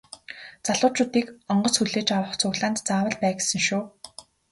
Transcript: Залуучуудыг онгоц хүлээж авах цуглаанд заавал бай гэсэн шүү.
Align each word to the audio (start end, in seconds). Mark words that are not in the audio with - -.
Залуучуудыг 0.67 1.27
онгоц 1.51 1.75
хүлээж 1.77 2.07
авах 2.17 2.33
цуглаанд 2.41 2.77
заавал 2.87 3.15
бай 3.21 3.31
гэсэн 3.37 3.61
шүү. 3.67 3.81